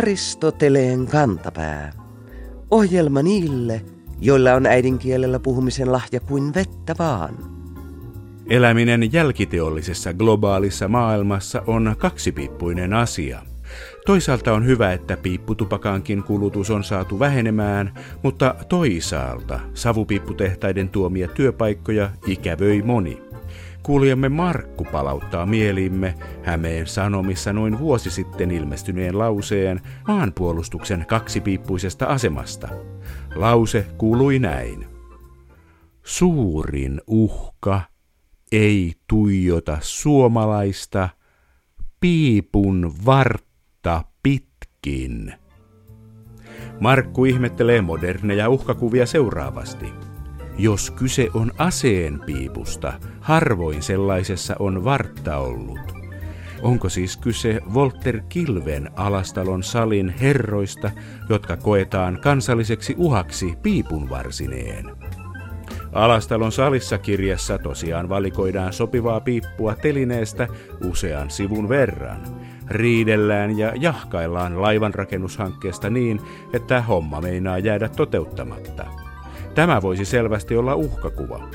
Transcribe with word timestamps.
Aristoteleen 0.00 1.06
kantapää. 1.06 1.92
Ohjelma 2.70 3.22
niille, 3.22 3.84
joilla 4.20 4.52
on 4.54 4.66
äidinkielellä 4.66 5.38
puhumisen 5.38 5.92
lahja 5.92 6.20
kuin 6.20 6.54
vettä 6.54 6.94
vaan. 6.98 7.36
Eläminen 8.50 9.12
jälkiteollisessa 9.12 10.14
globaalissa 10.14 10.88
maailmassa 10.88 11.62
on 11.66 11.96
kaksipiippuinen 11.98 12.92
asia. 12.94 13.42
Toisaalta 14.06 14.52
on 14.52 14.66
hyvä, 14.66 14.92
että 14.92 15.16
piipputupakankin 15.16 16.22
kulutus 16.22 16.70
on 16.70 16.84
saatu 16.84 17.18
vähenemään, 17.18 17.94
mutta 18.22 18.54
toisaalta 18.68 19.60
savupiipputehtaiden 19.74 20.88
tuomia 20.88 21.28
työpaikkoja 21.28 22.10
ikävöi 22.26 22.82
moni. 22.82 23.29
Kuulijamme 23.82 24.28
Markku 24.28 24.84
palauttaa 24.84 25.46
mieliimme 25.46 26.14
Hämeen 26.42 26.86
Sanomissa 26.86 27.52
noin 27.52 27.78
vuosi 27.78 28.10
sitten 28.10 28.50
ilmestyneen 28.50 29.18
lauseen 29.18 29.80
maanpuolustuksen 30.08 31.06
kaksipiippuisesta 31.06 32.06
asemasta. 32.06 32.68
Lause 33.34 33.86
kuului 33.98 34.38
näin. 34.38 34.86
Suurin 36.04 37.00
uhka 37.06 37.80
ei 38.52 38.92
tuijota 39.06 39.78
suomalaista 39.80 41.08
piipun 42.00 42.92
vartta 43.06 44.04
pitkin. 44.22 45.34
Markku 46.80 47.24
ihmettelee 47.24 47.80
moderneja 47.80 48.48
uhkakuvia 48.48 49.06
seuraavasti. 49.06 50.09
Jos 50.58 50.90
kyse 50.90 51.28
on 51.34 51.52
aseen 51.58 52.20
piipusta, 52.26 52.92
harvoin 53.20 53.82
sellaisessa 53.82 54.56
on 54.58 54.84
vartta 54.84 55.36
ollut. 55.36 56.00
Onko 56.62 56.88
siis 56.88 57.16
kyse 57.16 57.60
Volter 57.74 58.20
Kilven 58.28 58.90
alastalon 58.96 59.62
salin 59.62 60.14
herroista, 60.20 60.90
jotka 61.28 61.56
koetaan 61.56 62.18
kansalliseksi 62.20 62.94
uhaksi 62.98 63.54
piipunvarsineen? 63.62 64.90
Alastalon 65.92 66.52
salissa 66.52 66.98
kirjassa 66.98 67.58
tosiaan 67.58 68.08
valikoidaan 68.08 68.72
sopivaa 68.72 69.20
piippua 69.20 69.74
telineestä 69.74 70.48
usean 70.84 71.30
sivun 71.30 71.68
verran. 71.68 72.20
Riidellään 72.68 73.58
ja 73.58 73.72
jahkaillaan 73.80 74.62
laivanrakennushankkeesta 74.62 75.90
niin, 75.90 76.20
että 76.52 76.82
homma 76.82 77.20
meinaa 77.20 77.58
jäädä 77.58 77.88
toteuttamatta. 77.88 79.09
Tämä 79.54 79.82
voisi 79.82 80.04
selvästi 80.04 80.56
olla 80.56 80.74
uhkakuva. 80.74 81.48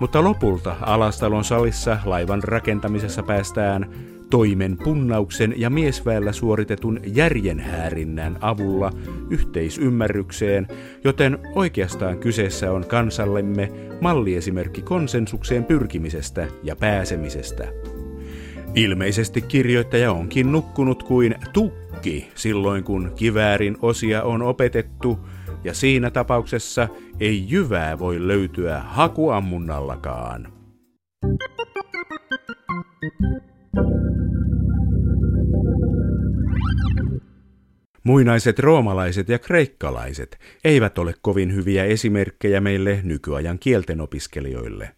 Mutta 0.00 0.24
lopulta 0.24 0.76
Alastalon 0.80 1.44
salissa 1.44 1.98
laivan 2.04 2.42
rakentamisessa 2.42 3.22
päästään 3.22 3.90
toimen 4.30 4.76
punnauksen 4.84 5.54
ja 5.56 5.70
miesväellä 5.70 6.32
suoritetun 6.32 7.00
järjenhäärinnän 7.06 8.38
avulla 8.40 8.90
yhteisymmärrykseen, 9.30 10.68
joten 11.04 11.38
oikeastaan 11.54 12.18
kyseessä 12.18 12.72
on 12.72 12.86
kansallemme 12.86 13.72
malliesimerkki 14.00 14.82
konsensukseen 14.82 15.64
pyrkimisestä 15.64 16.46
ja 16.62 16.76
pääsemisestä. 16.76 17.68
Ilmeisesti 18.74 19.42
kirjoittaja 19.42 20.12
onkin 20.12 20.52
nukkunut 20.52 21.02
kuin 21.02 21.34
tukki 21.52 22.28
silloin, 22.34 22.84
kun 22.84 23.12
kiväärin 23.16 23.76
osia 23.82 24.22
on 24.22 24.42
opetettu, 24.42 25.18
ja 25.64 25.74
siinä 25.74 26.10
tapauksessa 26.10 26.88
ei 27.20 27.44
jyvää 27.48 27.98
voi 27.98 28.28
löytyä 28.28 28.80
hakuammunnallakaan. 28.80 30.52
Muinaiset 38.04 38.58
roomalaiset 38.58 39.28
ja 39.28 39.38
kreikkalaiset 39.38 40.38
eivät 40.64 40.98
ole 40.98 41.14
kovin 41.22 41.54
hyviä 41.54 41.84
esimerkkejä 41.84 42.60
meille 42.60 43.00
nykyajan 43.02 43.58
kielten 43.58 44.00
opiskelijoille. 44.00 44.90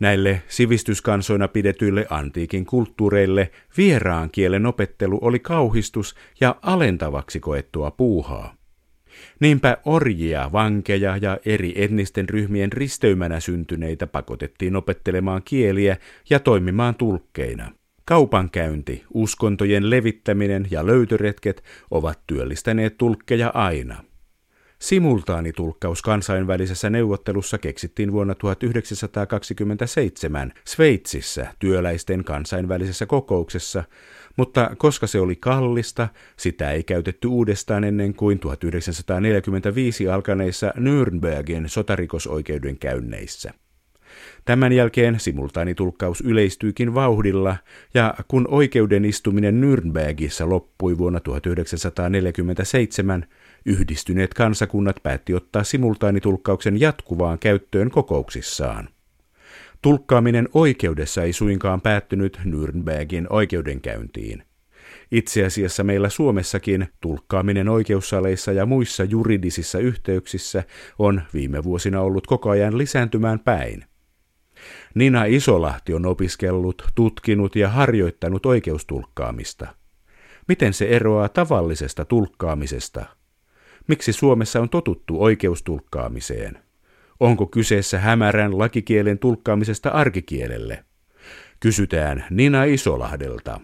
Näille 0.00 0.42
sivistyskansoina 0.48 1.48
pidetyille 1.48 2.06
antiikin 2.10 2.66
kulttuureille 2.66 3.50
vieraan 3.76 4.30
kielen 4.30 4.66
opettelu 4.66 5.18
oli 5.22 5.38
kauhistus 5.38 6.14
ja 6.40 6.56
alentavaksi 6.62 7.40
koettua 7.40 7.90
puuhaa. 7.90 8.57
Niinpä 9.40 9.76
orjia, 9.84 10.52
vankeja 10.52 11.16
ja 11.16 11.38
eri 11.44 11.72
etnisten 11.76 12.28
ryhmien 12.28 12.72
risteymänä 12.72 13.40
syntyneitä 13.40 14.06
pakotettiin 14.06 14.76
opettelemaan 14.76 15.42
kieliä 15.44 15.96
ja 16.30 16.40
toimimaan 16.40 16.94
tulkkeina. 16.94 17.72
Kaupankäynti, 18.04 19.04
uskontojen 19.14 19.90
levittäminen 19.90 20.66
ja 20.70 20.86
löytöretket 20.86 21.64
ovat 21.90 22.20
työllistäneet 22.26 22.98
tulkkeja 22.98 23.50
aina. 23.54 24.04
Simultaanitulkkaus 24.78 26.02
kansainvälisessä 26.02 26.90
neuvottelussa 26.90 27.58
keksittiin 27.58 28.12
vuonna 28.12 28.34
1927 28.34 30.52
Sveitsissä 30.64 31.46
työläisten 31.58 32.24
kansainvälisessä 32.24 33.06
kokouksessa, 33.06 33.84
mutta 34.38 34.70
koska 34.76 35.06
se 35.06 35.20
oli 35.20 35.36
kallista, 35.36 36.08
sitä 36.36 36.70
ei 36.70 36.82
käytetty 36.82 37.28
uudestaan 37.28 37.84
ennen 37.84 38.14
kuin 38.14 38.38
1945 38.38 40.08
alkaneissa 40.08 40.72
Nürnbergin 40.76 41.64
sotarikosoikeuden 41.66 42.78
käynneissä. 42.78 43.52
Tämän 44.44 44.72
jälkeen 44.72 45.20
simultaanitulkkaus 45.20 46.20
yleistyykin 46.20 46.94
vauhdilla, 46.94 47.56
ja 47.94 48.14
kun 48.28 48.48
oikeuden 48.50 49.04
istuminen 49.04 49.60
Nürnbergissä 49.60 50.48
loppui 50.48 50.98
vuonna 50.98 51.20
1947, 51.20 53.26
yhdistyneet 53.64 54.34
kansakunnat 54.34 54.96
päätti 55.02 55.34
ottaa 55.34 55.64
simultaanitulkkauksen 55.64 56.80
jatkuvaan 56.80 57.38
käyttöön 57.38 57.90
kokouksissaan. 57.90 58.88
Tulkkaaminen 59.82 60.48
oikeudessa 60.54 61.22
ei 61.22 61.32
suinkaan 61.32 61.80
päättynyt 61.80 62.40
Nürnbergin 62.44 63.26
oikeudenkäyntiin. 63.30 64.42
Itse 65.12 65.44
asiassa 65.44 65.84
meillä 65.84 66.08
Suomessakin 66.08 66.88
tulkkaaminen 67.00 67.68
oikeussaleissa 67.68 68.52
ja 68.52 68.66
muissa 68.66 69.04
juridisissa 69.04 69.78
yhteyksissä 69.78 70.64
on 70.98 71.22
viime 71.34 71.64
vuosina 71.64 72.00
ollut 72.00 72.26
koko 72.26 72.50
ajan 72.50 72.78
lisääntymään 72.78 73.40
päin. 73.40 73.84
Nina 74.94 75.24
Isolahti 75.24 75.94
on 75.94 76.06
opiskellut, 76.06 76.82
tutkinut 76.94 77.56
ja 77.56 77.68
harjoittanut 77.68 78.46
oikeustulkkaamista. 78.46 79.66
Miten 80.48 80.74
se 80.74 80.88
eroaa 80.88 81.28
tavallisesta 81.28 82.04
tulkkaamisesta? 82.04 83.04
Miksi 83.86 84.12
Suomessa 84.12 84.60
on 84.60 84.68
totuttu 84.68 85.22
oikeustulkkaamiseen? 85.22 86.58
Onko 87.20 87.46
kyseessä 87.46 87.98
hämärän 87.98 88.58
lakikielen 88.58 89.18
tulkkaamisesta 89.18 89.90
arkikielelle? 89.90 90.84
Kysytään 91.60 92.24
Nina 92.30 92.64
Isolahdelta. 92.64 93.60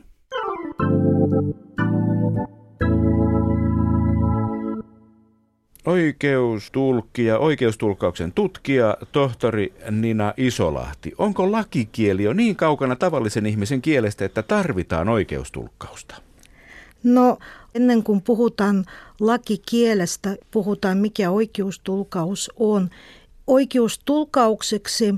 Oikeustulkki 5.86 7.24
ja 7.24 7.38
oikeustulkauksen 7.38 8.32
tutkija, 8.32 8.96
tohtori 9.12 9.74
Nina 9.90 10.34
Isolahti. 10.36 11.12
Onko 11.18 11.52
lakikieli 11.52 12.24
jo 12.24 12.32
niin 12.32 12.56
kaukana 12.56 12.96
tavallisen 12.96 13.46
ihmisen 13.46 13.82
kielestä, 13.82 14.24
että 14.24 14.42
tarvitaan 14.42 15.08
oikeustulkkausta? 15.08 16.14
No 17.02 17.38
ennen 17.74 18.02
kuin 18.02 18.22
puhutaan 18.22 18.84
lakikielestä, 19.20 20.36
puhutaan 20.50 20.98
mikä 20.98 21.30
oikeustulkaus 21.30 22.50
on. 22.56 22.90
Oikeustulkaukseksi 23.46 25.14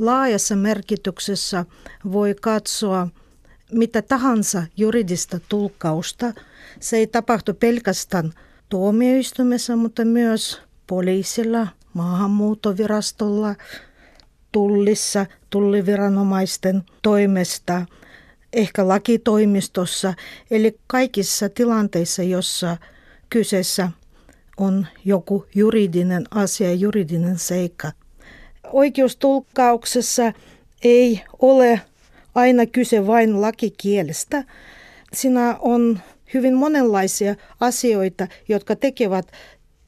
laajassa 0.00 0.56
merkityksessä 0.56 1.64
voi 2.12 2.34
katsoa 2.40 3.08
mitä 3.72 4.02
tahansa 4.02 4.62
juridista 4.76 5.40
tulkausta. 5.48 6.32
Se 6.80 6.96
ei 6.96 7.06
tapahtu 7.06 7.54
pelkästään 7.54 8.32
tuomioistuimessa, 8.68 9.76
mutta 9.76 10.04
myös 10.04 10.60
poliisilla, 10.86 11.68
maahanmuuttovirastolla, 11.94 13.54
tullissa, 14.52 15.26
tulliviranomaisten 15.50 16.82
toimesta, 17.02 17.86
ehkä 18.52 18.88
lakitoimistossa, 18.88 20.14
eli 20.50 20.78
kaikissa 20.86 21.48
tilanteissa, 21.48 22.22
jossa 22.22 22.76
kyseessä 23.30 23.90
on 24.56 24.86
joku 25.04 25.46
juridinen 25.54 26.24
asia, 26.30 26.74
juridinen 26.74 27.38
seikka. 27.38 27.92
Oikeustulkkauksessa 28.72 30.32
ei 30.84 31.20
ole 31.38 31.80
aina 32.34 32.66
kyse 32.66 33.06
vain 33.06 33.40
lakikielestä. 33.40 34.44
Siinä 35.12 35.56
on 35.60 36.00
hyvin 36.34 36.54
monenlaisia 36.54 37.34
asioita, 37.60 38.26
jotka 38.48 38.76
tekevät 38.76 39.32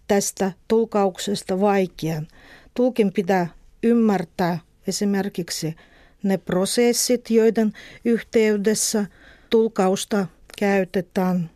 tästä 0.09 0.53
tulkauksesta 0.69 1.61
vaikean. 1.61 2.29
Tulkin 2.75 3.13
pitää 3.13 3.47
ymmärtää 3.83 4.59
esimerkiksi 4.87 5.77
ne 6.23 6.39
prosessit, 6.39 7.31
joiden 7.31 7.73
yhteydessä 8.05 9.07
tulkausta 9.51 10.27
käytetään. 10.59 11.51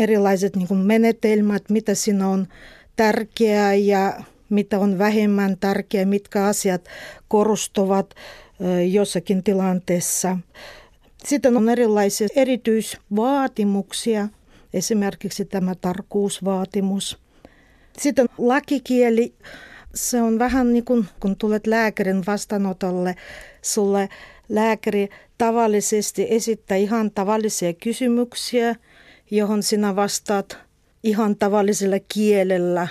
Erilaiset 0.00 0.56
niin 0.56 0.68
kuin 0.68 0.80
menetelmät, 0.80 1.70
mitä 1.70 1.94
siinä 1.94 2.28
on 2.28 2.48
tärkeää 2.96 3.74
ja 3.74 4.22
mitä 4.48 4.78
on 4.78 4.98
vähemmän 4.98 5.56
tärkeää, 5.60 6.04
mitkä 6.04 6.44
asiat 6.46 6.84
korostuvat 7.28 8.14
jossakin 8.90 9.42
tilanteessa. 9.42 10.38
Sitten 11.24 11.56
on 11.56 11.68
erilaisia 11.68 12.28
erityisvaatimuksia, 12.36 14.28
esimerkiksi 14.74 15.44
tämä 15.44 15.74
tarkkuusvaatimus. 15.74 17.18
Sitten 17.98 18.26
lakikieli, 18.38 19.34
se 19.94 20.22
on 20.22 20.38
vähän 20.38 20.72
niin 20.72 20.84
kuin 20.84 21.08
kun 21.20 21.36
tulet 21.36 21.66
lääkärin 21.66 22.22
vastaanotolle, 22.26 23.16
sulle 23.62 24.08
lääkäri 24.48 25.08
tavallisesti 25.38 26.26
esittää 26.30 26.76
ihan 26.76 27.10
tavallisia 27.10 27.72
kysymyksiä, 27.72 28.76
johon 29.30 29.62
sinä 29.62 29.96
vastaat 29.96 30.58
ihan 31.02 31.36
tavallisella 31.36 31.98
kielellä. 32.14 32.88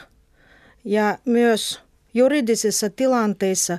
Ja 0.85 1.17
myös 1.25 1.79
juridisissa 2.13 2.89
tilanteissa 2.89 3.77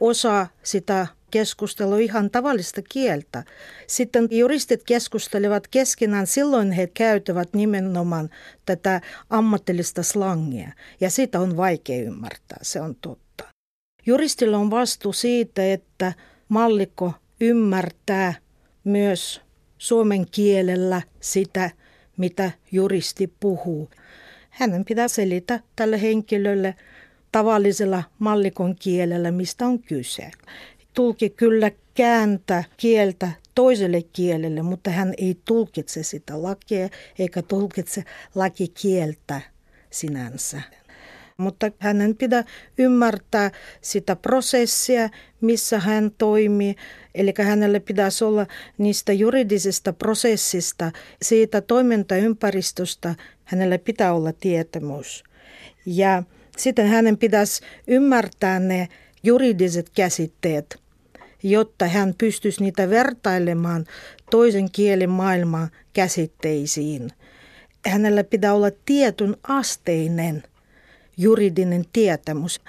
osa 0.00 0.46
sitä 0.62 1.06
keskustelua 1.30 1.98
ihan 1.98 2.30
tavallista 2.30 2.82
kieltä. 2.88 3.44
Sitten 3.86 4.28
juristit 4.30 4.82
keskustelevat 4.84 5.68
keskenään, 5.68 6.26
silloin 6.26 6.72
he 6.72 6.86
käyttävät 6.86 7.54
nimenomaan 7.54 8.30
tätä 8.66 9.00
ammatillista 9.30 10.02
slangia. 10.02 10.72
Ja 11.00 11.10
sitä 11.10 11.40
on 11.40 11.56
vaikea 11.56 12.02
ymmärtää, 12.02 12.58
se 12.62 12.80
on 12.80 12.96
totta. 13.00 13.44
Juristilla 14.06 14.58
on 14.58 14.70
vastuu 14.70 15.12
siitä, 15.12 15.72
että 15.72 16.12
mallikko 16.48 17.12
ymmärtää 17.40 18.34
myös 18.84 19.40
suomen 19.78 20.26
kielellä 20.30 21.02
sitä, 21.20 21.70
mitä 22.16 22.50
juristi 22.72 23.32
puhuu. 23.40 23.90
Hänen 24.50 24.84
pitää 24.84 25.08
selittää 25.08 25.60
tälle 25.76 26.02
henkilölle 26.02 26.74
tavallisella 27.32 28.02
mallikon 28.18 28.76
kielellä, 28.76 29.30
mistä 29.30 29.66
on 29.66 29.78
kyse. 29.78 30.30
Tulki 30.94 31.30
kyllä 31.30 31.70
kääntää 31.94 32.64
kieltä 32.76 33.28
toiselle 33.54 34.02
kielelle, 34.02 34.62
mutta 34.62 34.90
hän 34.90 35.14
ei 35.18 35.38
tulkitse 35.44 36.02
sitä 36.02 36.42
lakia 36.42 36.88
eikä 37.18 37.42
tulkitse 37.42 38.04
lakikieltä 38.34 39.40
sinänsä 39.90 40.62
mutta 41.36 41.70
hänen 41.78 42.16
pitää 42.16 42.44
ymmärtää 42.78 43.50
sitä 43.80 44.16
prosessia, 44.16 45.08
missä 45.40 45.78
hän 45.78 46.10
toimii. 46.18 46.76
Eli 47.14 47.34
hänelle 47.38 47.80
pitäisi 47.80 48.24
olla 48.24 48.46
niistä 48.78 49.12
juridisesta 49.12 49.92
prosessista, 49.92 50.92
siitä 51.22 51.60
toimintaympäristöstä, 51.60 53.14
hänelle 53.44 53.78
pitää 53.78 54.14
olla 54.14 54.32
tietämys. 54.32 55.24
Ja 55.86 56.22
sitten 56.56 56.88
hänen 56.88 57.18
pitäisi 57.18 57.62
ymmärtää 57.86 58.60
ne 58.60 58.88
juridiset 59.22 59.90
käsitteet, 59.90 60.80
jotta 61.42 61.88
hän 61.88 62.14
pystyisi 62.18 62.62
niitä 62.62 62.90
vertailemaan 62.90 63.84
toisen 64.30 64.70
kielen 64.70 65.10
maailman 65.10 65.68
käsitteisiin. 65.92 67.10
Hänellä 67.86 68.24
pitää 68.24 68.54
olla 68.54 68.70
tietyn 68.86 69.36
asteinen– 69.42 70.42
juridinen 71.16 71.84
tietämys, 71.92 72.60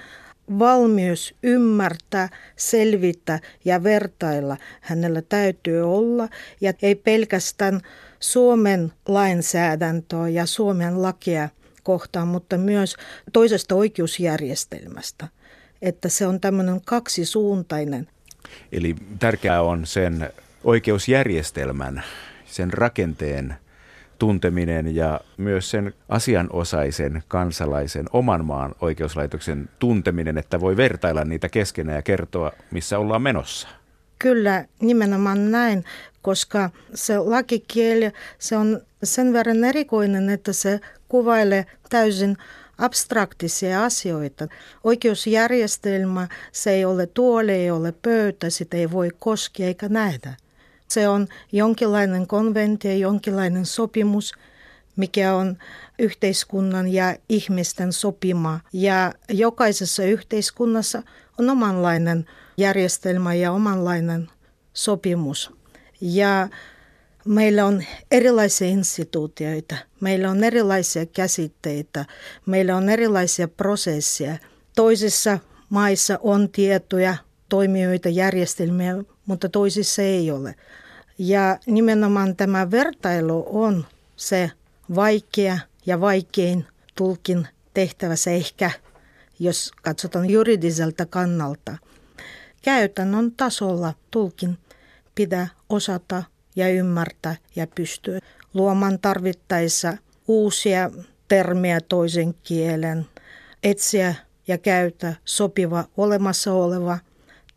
valmius 0.60 1.36
ymmärtää, 1.44 2.30
selvittää 2.56 3.40
ja 3.66 3.84
vertailla 3.84 4.58
hänellä 4.82 5.22
täytyy 5.22 5.82
olla. 5.82 6.30
Ja 6.62 6.74
ei 6.82 6.96
pelkästään 6.96 7.82
Suomen 8.20 8.94
lainsäädäntöä 9.08 10.28
ja 10.28 10.46
Suomen 10.46 11.02
lakia 11.02 11.50
kohtaan, 11.84 12.28
mutta 12.28 12.58
myös 12.58 12.96
toisesta 13.34 13.76
oikeusjärjestelmästä. 13.76 15.28
Että 15.82 16.10
se 16.10 16.28
on 16.28 16.40
tämmöinen 16.40 16.82
kaksisuuntainen. 16.86 18.08
Eli 18.72 18.96
tärkeää 19.20 19.62
on 19.62 19.86
sen 19.86 20.30
oikeusjärjestelmän, 20.64 22.04
sen 22.46 22.74
rakenteen 22.74 23.56
tunteminen 24.24 24.96
ja 24.96 25.20
myös 25.38 25.70
sen 25.70 25.94
asianosaisen 26.10 27.24
kansalaisen 27.28 28.06
oman 28.14 28.46
maan 28.46 28.76
oikeuslaitoksen 28.82 29.70
tunteminen, 29.80 30.38
että 30.38 30.60
voi 30.60 30.78
vertailla 30.78 31.24
niitä 31.24 31.50
keskenään 31.50 31.96
ja 31.96 32.02
kertoa, 32.02 32.52
missä 32.72 33.00
ollaan 33.00 33.22
menossa. 33.22 33.68
Kyllä, 34.20 34.66
nimenomaan 34.82 35.52
näin, 35.52 35.84
koska 36.22 36.70
se 36.94 37.18
lakikieli, 37.18 38.12
se 38.40 38.58
on 38.58 38.82
sen 39.04 39.34
verran 39.34 39.64
erikoinen, 39.64 40.30
että 40.30 40.54
se 40.54 40.80
kuvailee 41.08 41.66
täysin 41.90 42.38
abstraktisia 42.78 43.84
asioita. 43.86 44.48
Oikeusjärjestelmä, 44.84 46.28
se 46.52 46.72
ei 46.72 46.86
ole 46.86 47.08
tuoli, 47.08 47.52
ei 47.52 47.72
ole 47.72 47.94
pöytä, 48.02 48.50
sitä 48.50 48.78
ei 48.78 48.92
voi 48.92 49.10
koskea 49.20 49.68
eikä 49.68 49.90
nähdä. 49.90 50.36
Se 50.94 51.08
on 51.08 51.28
jonkinlainen 51.52 52.28
konventio, 52.28 52.92
jonkinlainen 52.92 53.66
sopimus, 53.66 54.34
mikä 54.96 55.36
on 55.36 55.58
yhteiskunnan 56.00 56.88
ja 56.88 57.16
ihmisten 57.30 57.94
sopima. 57.94 58.60
Ja 58.74 59.14
jokaisessa 59.30 60.04
yhteiskunnassa 60.04 61.04
on 61.40 61.50
omanlainen 61.50 62.26
järjestelmä 62.58 63.34
ja 63.34 63.52
omanlainen 63.52 64.30
sopimus. 64.74 65.52
Ja 66.02 66.50
meillä 67.26 67.66
on 67.66 67.84
erilaisia 68.12 68.68
instituutioita, 68.68 69.76
meillä 70.00 70.30
on 70.30 70.44
erilaisia 70.44 71.06
käsitteitä, 71.06 72.06
meillä 72.46 72.76
on 72.76 72.90
erilaisia 72.90 73.48
prosesseja. 73.48 74.38
Toisissa 74.76 75.40
maissa 75.70 76.20
on 76.22 76.50
tietoja, 76.50 77.16
toimijoita, 77.50 78.10
järjestelmiä, 78.10 78.96
mutta 79.26 79.50
toisissa 79.50 80.02
ei 80.02 80.32
ole. 80.32 80.56
Ja 81.26 81.58
nimenomaan 81.66 82.36
tämä 82.36 82.72
vertailu 82.72 83.46
on 83.48 83.86
se 84.16 84.52
vaikea 84.96 85.58
ja 85.86 86.02
vaikein 86.02 86.66
tulkin 86.96 87.48
tehtävä 87.74 88.16
se 88.16 88.36
ehkä, 88.36 88.72
jos 89.40 89.72
katsotaan 89.82 90.30
juridiselta 90.30 91.06
kannalta. 91.06 91.78
Käytännön 92.62 93.32
tasolla 93.32 93.94
tulkin 94.12 94.58
pitää 95.16 95.48
osata 95.70 96.24
ja 96.56 96.70
ymmärtää 96.70 97.36
ja 97.56 97.68
pystyä 97.68 98.20
luomaan 98.54 99.00
tarvittaessa 99.00 99.98
uusia 100.28 100.92
termejä 101.28 101.82
toisen 101.82 102.34
kielen, 102.34 103.06
etsiä 103.64 104.16
ja 104.48 104.58
käyttää 104.58 105.16
sopiva 105.26 105.84
olemassa 105.98 106.54
oleva 106.54 107.00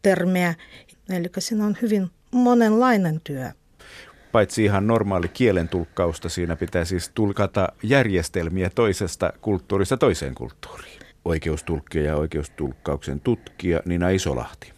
termiä. 0.03 0.55
Eli 1.09 1.29
siinä 1.39 1.67
on 1.67 1.77
hyvin 1.83 2.11
monenlainen 2.39 3.21
työ. 3.25 3.51
Paitsi 4.33 4.65
ihan 4.65 4.87
normaali 4.87 5.29
kielen 5.29 5.69
tulkkausta, 5.69 6.29
siinä 6.29 6.57
pitää 6.57 6.85
siis 6.85 7.11
tulkata 7.15 7.69
järjestelmiä 7.83 8.71
toisesta 8.71 9.33
kulttuurista 9.41 9.97
toiseen 9.97 10.35
kulttuuriin. 10.35 11.01
Oikeustulkkija 11.25 12.05
ja 12.05 12.17
oikeustulkkauksen 12.17 13.21
tutkija 13.21 13.81
Nina 13.85 14.09
Isolahti. 14.09 14.73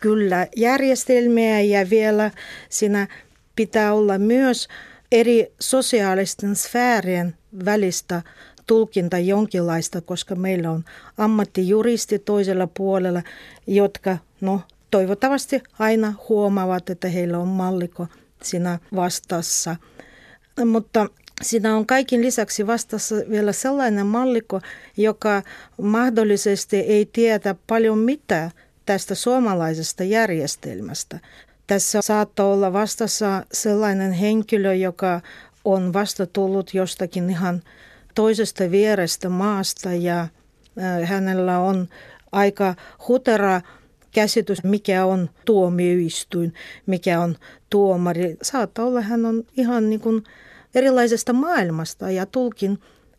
Kyllä, 0.00 0.46
järjestelmiä 0.56 1.60
ja 1.60 1.90
vielä 1.90 2.30
siinä 2.68 3.08
pitää 3.56 3.94
olla 3.94 4.18
myös 4.18 4.68
eri 5.12 5.52
sosiaalisten 5.60 6.56
sfäärien 6.56 7.34
välistä 7.64 8.22
tulkinta 8.66 9.18
jonkinlaista, 9.18 10.00
koska 10.00 10.34
meillä 10.34 10.70
on 10.70 10.84
ammattijuristi 11.18 12.18
toisella 12.18 12.66
puolella, 12.66 13.22
jotka 13.66 14.18
no, 14.40 14.60
toivottavasti 14.90 15.62
aina 15.78 16.14
huomaavat, 16.28 16.90
että 16.90 17.08
heillä 17.08 17.38
on 17.38 17.48
malliko 17.48 18.06
siinä 18.42 18.78
vastassa. 18.94 19.76
Mutta 20.66 21.06
siinä 21.42 21.76
on 21.76 21.86
kaikin 21.86 22.22
lisäksi 22.22 22.66
vastassa 22.66 23.14
vielä 23.30 23.52
sellainen 23.52 24.06
malliko, 24.06 24.60
joka 24.96 25.42
mahdollisesti 25.82 26.76
ei 26.76 27.06
tiedä 27.12 27.54
paljon 27.66 27.98
mitään 27.98 28.50
tästä 28.86 29.14
suomalaisesta 29.14 30.04
järjestelmästä. 30.04 31.18
Tässä 31.66 32.02
saattaa 32.02 32.46
olla 32.46 32.72
vastassa 32.72 33.44
sellainen 33.52 34.12
henkilö, 34.12 34.74
joka 34.74 35.20
on 35.64 35.92
vasta 35.92 36.26
tullut 36.26 36.74
jostakin 36.74 37.30
ihan 37.30 37.62
toisesta 38.14 38.70
vierestä 38.70 39.28
maasta 39.28 39.92
ja 39.92 40.28
hänellä 41.04 41.58
on 41.58 41.88
aika 42.32 42.74
hutera 43.08 43.60
käsitys, 44.12 44.64
mikä 44.64 45.04
on 45.04 45.30
tuomioistuin, 45.44 46.54
mikä 46.86 47.20
on 47.20 47.36
tuomari. 47.70 48.36
Saattaa 48.42 48.84
olla, 48.84 49.00
hän 49.00 49.26
on 49.26 49.44
ihan 49.56 49.90
niin 49.90 50.00
kuin 50.00 50.24
erilaisesta 50.74 51.32
maailmasta 51.32 52.10
ja 52.10 52.26
tulkin 52.26 52.78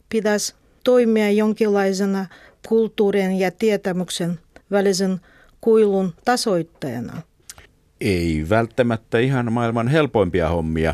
pitäisi 0.10 0.56
toimia 0.84 1.32
jonkinlaisena 1.32 2.26
kulttuurien 2.68 3.40
ja 3.40 3.52
tietämyksen 3.52 4.40
välisen 4.72 5.22
kuilun 5.62 6.14
tasoittajana. 6.26 7.22
Ei 8.02 8.46
välttämättä 8.50 9.20
ihan 9.20 9.54
maailman 9.54 9.88
helpoimpia 9.88 10.50
hommia 10.50 10.94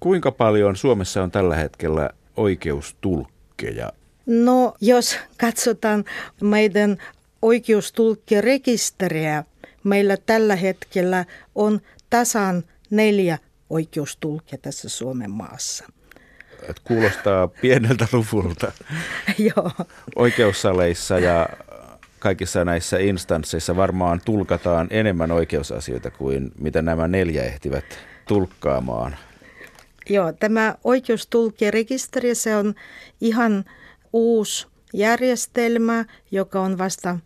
Kuinka 0.00 0.32
paljon 0.32 0.76
Suomessa 0.76 1.22
on 1.22 1.30
tällä 1.30 1.56
hetkellä 1.56 2.10
oikeustulkkeja? 2.36 3.92
No, 4.26 4.74
jos 4.80 5.18
katsotaan 5.36 6.04
meidän 6.40 6.98
oikeustulkkirekisteriä, 7.42 9.44
meillä 9.84 10.16
tällä 10.16 10.56
hetkellä 10.56 11.24
on 11.54 11.80
tasan 12.10 12.64
neljä 12.90 13.38
oikeustulkia 13.70 14.58
tässä 14.62 14.88
Suomen 14.88 15.30
maassa. 15.30 15.84
Et 16.68 16.80
kuulostaa 16.84 17.48
pieneltä 17.48 18.08
luvulta. 18.12 18.72
Joo. 19.56 19.70
Oikeussaleissa 20.16 21.18
ja 21.18 21.48
kaikissa 22.18 22.64
näissä 22.64 22.98
instansseissa 22.98 23.76
varmaan 23.76 24.20
tulkataan 24.24 24.86
enemmän 24.90 25.30
oikeusasioita 25.30 26.10
kuin 26.10 26.52
mitä 26.58 26.82
nämä 26.82 27.08
neljä 27.08 27.44
ehtivät 27.44 27.84
tulkkaamaan. 28.28 29.16
Joo, 30.08 30.32
tämä 30.32 30.74
oikeustulkkirekisteri, 30.84 32.34
se 32.34 32.56
on 32.56 32.74
ihan 33.20 33.64
uusi 34.12 34.66
järjestelmä, 34.92 36.04
joka 36.30 36.60
on 36.60 36.78
vasta 36.78 37.18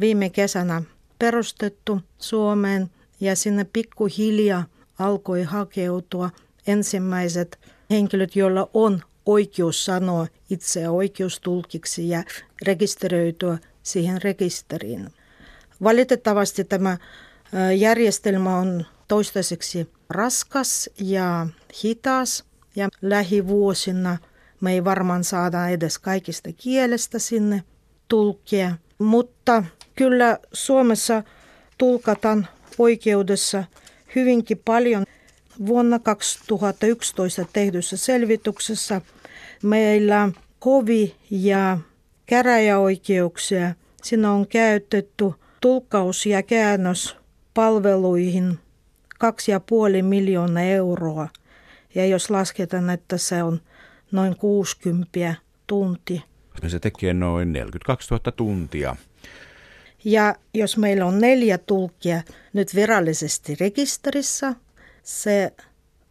viime 0.00 0.30
kesänä 0.30 0.82
perustettu 1.18 2.00
Suomeen 2.18 2.90
ja 3.20 3.36
sinne 3.36 3.66
pikkuhiljaa 3.72 4.64
alkoi 4.98 5.42
hakeutua 5.42 6.30
ensimmäiset 6.66 7.58
henkilöt, 7.90 8.36
joilla 8.36 8.70
on 8.74 9.02
oikeus 9.26 9.84
sanoa 9.84 10.26
itseä 10.50 10.90
oikeustulkiksi 10.90 12.08
ja 12.08 12.24
rekisteröityä 12.62 13.58
siihen 13.82 14.22
rekisteriin. 14.22 15.08
Valitettavasti 15.82 16.64
tämä 16.64 16.98
järjestelmä 17.78 18.58
on 18.58 18.86
toistaiseksi 19.08 19.90
raskas 20.10 20.90
ja 21.00 21.46
hitas 21.82 22.44
ja 22.76 22.88
lähivuosina 23.02 24.18
me 24.60 24.72
ei 24.72 24.84
varmaan 24.84 25.24
saada 25.24 25.68
edes 25.68 25.98
kaikista 25.98 26.50
kielestä 26.56 27.18
sinne 27.18 27.62
tulkkia, 28.08 28.74
mutta 28.98 29.64
kyllä 29.96 30.38
Suomessa 30.52 31.22
tulkataan 31.78 32.48
oikeudessa 32.78 33.64
hyvinkin 34.14 34.62
paljon. 34.64 35.04
Vuonna 35.66 35.98
2011 35.98 37.46
tehdyssä 37.52 37.96
selvityksessä 37.96 39.00
meillä 39.62 40.28
kovi- 40.58 41.16
ja 41.30 41.78
käräjäoikeuksia. 42.26 43.74
Siinä 44.02 44.32
on 44.32 44.46
käytetty 44.46 45.32
tulkkaus- 45.60 46.26
ja 46.26 46.42
käännöspalveluihin 46.42 48.58
2,5 49.18 50.02
miljoonaa 50.02 50.62
euroa. 50.62 51.28
Ja 51.94 52.06
jos 52.06 52.30
lasketaan, 52.30 52.90
että 52.90 53.18
se 53.18 53.42
on 53.42 53.60
noin 54.12 54.36
60 54.36 55.34
tuntia. 55.66 56.20
Se 56.66 56.78
tekee 56.78 57.14
noin 57.14 57.52
42 57.52 58.14
000 58.14 58.32
tuntia. 58.32 58.96
Ja 60.04 60.34
jos 60.54 60.76
meillä 60.76 61.06
on 61.06 61.18
neljä 61.18 61.58
tulkkia 61.58 62.22
nyt 62.52 62.74
virallisesti 62.74 63.56
rekisterissä, 63.60 64.54
se 65.02 65.52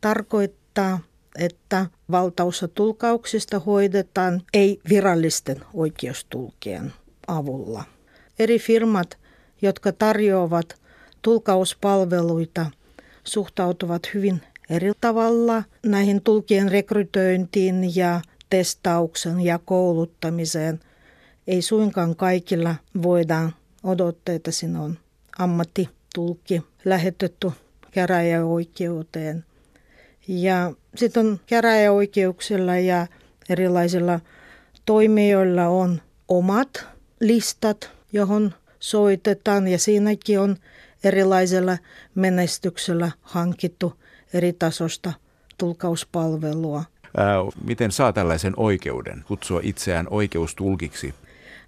tarkoittaa, 0.01 0.99
että 1.35 1.85
valtaosa 2.11 2.67
tulkauksista 2.67 3.59
hoidetaan 3.59 4.41
ei-virallisten 4.53 5.61
oikeustulkien 5.73 6.93
avulla. 7.27 7.83
Eri 8.39 8.59
firmat, 8.59 9.17
jotka 9.61 9.91
tarjoavat 9.91 10.81
tulkauspalveluita, 11.21 12.65
suhtautuvat 13.23 14.13
hyvin 14.13 14.41
eri 14.69 14.91
tavalla 15.01 15.63
näihin 15.85 16.21
tulkien 16.21 16.71
rekrytointiin 16.71 17.95
ja 17.95 18.21
testauksen 18.49 19.41
ja 19.41 19.59
kouluttamiseen. 19.65 20.79
Ei 21.47 21.61
suinkaan 21.61 22.15
kaikilla 22.15 22.75
voida 23.03 23.51
odottaa, 23.83 24.35
että 24.35 24.51
sinne 24.51 24.79
on 24.79 24.97
ammattitulkki 25.39 26.61
lähetetty 26.85 27.51
käräjäoikeuteen. 27.91 29.45
Ja 30.27 30.73
sitten 30.95 31.27
on 31.27 31.39
käräjäoikeuksilla 31.47 32.77
ja 32.77 33.07
erilaisilla 33.49 34.19
toimijoilla 34.85 35.67
on 35.67 36.01
omat 36.27 36.85
listat, 37.19 37.91
johon 38.13 38.53
soitetaan 38.79 39.67
ja 39.67 39.79
siinäkin 39.79 40.39
on 40.39 40.57
erilaisella 41.03 41.77
menestyksellä 42.15 43.11
hankittu 43.21 43.98
eri 44.33 44.53
tasosta 44.53 45.13
tulkauspalvelua. 45.57 46.83
Ää, 47.17 47.35
miten 47.63 47.91
saa 47.91 48.13
tällaisen 48.13 48.53
oikeuden 48.57 49.23
kutsua 49.27 49.59
itseään 49.63 50.07
oikeustulkiksi? 50.09 51.13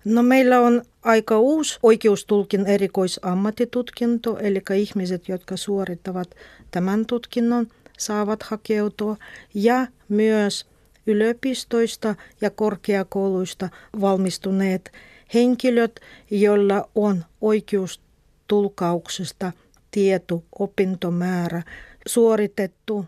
No 0.05 0.23
meillä 0.23 0.59
on 0.59 0.81
aika 1.03 1.39
uusi 1.39 1.79
oikeustulkin 1.83 2.65
erikoisammattitutkinto, 2.65 4.37
eli 4.37 4.61
ihmiset, 4.75 5.29
jotka 5.29 5.57
suorittavat 5.57 6.35
tämän 6.71 7.05
tutkinnon, 7.05 7.67
saavat 7.97 8.43
hakeutua 8.43 9.17
ja 9.53 9.87
myös 10.09 10.65
yliopistoista 11.07 12.15
ja 12.41 12.49
korkeakouluista 12.49 13.69
valmistuneet 14.01 14.91
henkilöt, 15.33 15.99
joilla 16.31 16.89
on 16.95 17.25
oikeus 17.41 18.01
tulkauksesta 18.47 19.51
tieto 19.91 20.43
opintomäärä 20.59 21.63
suoritettu. 22.05 23.05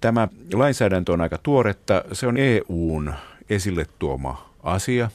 Tämä 0.00 0.28
lainsäädäntö 0.52 1.12
on 1.12 1.20
aika 1.20 1.38
tuoretta. 1.38 2.04
Se 2.12 2.26
on 2.26 2.36
EUn 2.36 3.12
esille 3.50 3.86
tuoma 3.98 4.50
asia. 4.62 5.10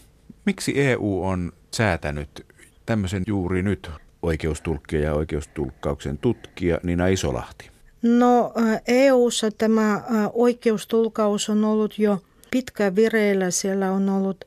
Miksi 0.46 0.74
EU 0.76 1.24
on 1.24 1.52
säätänyt 1.74 2.46
tämmöisen 2.86 3.24
juuri 3.28 3.64
nyt 3.64 3.92
oikeustulkkia 4.22 5.00
ja 5.00 5.14
oikeustulkkauksen 5.14 6.18
tutkija 6.18 6.80
Nina 6.84 7.08
Isolahti? 7.08 7.70
No 8.02 8.54
EU:ssa 8.88 9.52
tämä 9.52 10.02
oikeustulkaus 10.34 11.50
on 11.50 11.66
ollut 11.66 12.00
jo 12.00 12.22
pitkä 12.52 12.96
vireillä. 12.96 13.52
Siellä 13.52 13.92
on 13.92 14.10
ollut 14.10 14.46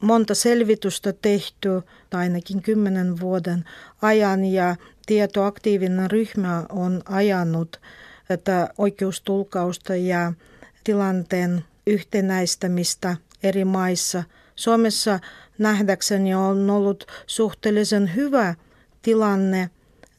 monta 0.00 0.34
selvitystä 0.34 1.12
tehty 1.22 1.68
ainakin 2.12 2.62
kymmenen 2.62 3.20
vuoden 3.20 3.64
ajan 4.02 4.44
ja 4.44 4.76
tietoaktiivinen 5.06 6.10
ryhmä 6.10 6.64
on 6.68 7.02
ajanut 7.04 7.80
tätä 8.28 8.68
oikeustulkausta 8.78 9.96
ja 9.96 10.32
tilanteen 10.84 11.64
yhtenäistämistä 11.86 13.16
eri 13.42 13.64
maissa. 13.64 14.24
Suomessa 14.56 15.20
nähdäkseni 15.58 16.34
on 16.34 16.70
ollut 16.70 17.06
suhteellisen 17.26 18.14
hyvä 18.14 18.54
tilanne 19.02 19.70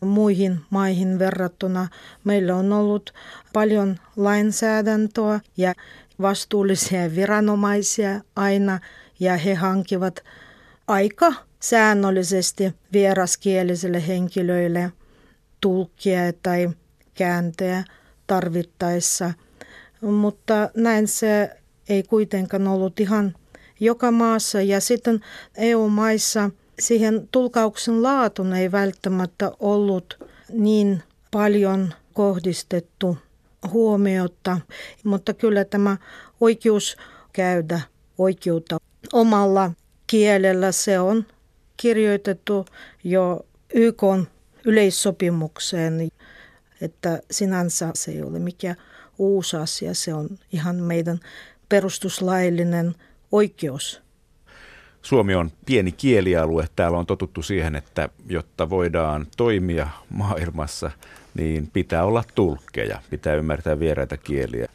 muihin 0.01 0.59
maihin 0.69 1.19
verrattuna. 1.19 1.87
Meillä 2.23 2.55
on 2.55 2.73
ollut 2.73 3.13
paljon 3.53 3.99
lainsäädäntöä 4.15 5.39
ja 5.57 5.73
vastuullisia 6.21 7.15
viranomaisia 7.15 8.21
aina 8.35 8.79
ja 9.19 9.37
he 9.37 9.53
hankivat 9.53 10.23
aika 10.87 11.33
säännöllisesti 11.59 12.73
vieraskielisille 12.93 14.07
henkilöille 14.07 14.91
tulkkia 15.61 16.19
tai 16.43 16.69
kääntäjä 17.13 17.83
tarvittaessa. 18.27 19.33
Mutta 20.01 20.69
näin 20.75 21.07
se 21.07 21.57
ei 21.89 22.03
kuitenkaan 22.03 22.67
ollut 22.67 22.99
ihan 22.99 23.35
joka 23.79 24.11
maassa 24.11 24.61
ja 24.61 24.81
sitten 24.81 25.21
EU-maissa– 25.57 26.49
siihen 26.79 27.27
tulkauksen 27.31 28.03
laatun 28.03 28.53
ei 28.53 28.71
välttämättä 28.71 29.51
ollut 29.59 30.23
niin 30.49 31.03
paljon 31.31 31.93
kohdistettu 32.13 33.17
huomiota, 33.71 34.59
mutta 35.03 35.33
kyllä 35.33 35.65
tämä 35.65 35.97
oikeus 36.41 36.97
käydä 37.33 37.81
oikeutta 38.17 38.77
omalla 39.13 39.71
kielellä, 40.07 40.71
se 40.71 40.99
on 40.99 41.25
kirjoitettu 41.77 42.65
jo 43.03 43.45
YK 43.73 44.03
yleissopimukseen, 44.65 46.09
että 46.81 47.19
sinänsä 47.31 47.91
se 47.93 48.11
ei 48.11 48.21
ole 48.21 48.39
mikään 48.39 48.75
uusi 49.17 49.57
asia, 49.57 49.93
se 49.93 50.13
on 50.13 50.29
ihan 50.51 50.75
meidän 50.75 51.19
perustuslaillinen 51.69 52.95
oikeus 53.31 54.05
Suomi 55.05 55.35
on 55.35 55.51
pieni 55.65 55.91
kielialue. 55.91 56.67
Täällä 56.75 56.97
on 56.97 57.05
totuttu 57.05 57.41
siihen, 57.41 57.75
että 57.75 58.09
jotta 58.29 58.69
voidaan 58.69 59.27
toimia 59.37 59.87
maailmassa, 60.09 60.91
niin 61.33 61.69
pitää 61.73 62.05
olla 62.05 62.23
tulkkeja, 62.35 62.99
pitää 63.09 63.35
ymmärtää 63.35 63.79
vieraita 63.79 64.17
kieliä. 64.17 64.67